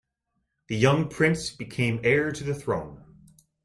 [0.69, 3.03] The young prince became heir to the throne.